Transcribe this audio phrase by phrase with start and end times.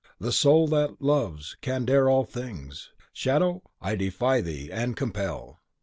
[0.19, 2.89] The soul that loves can dare all things.
[3.13, 5.59] Shadow, I defy thee, and compel!"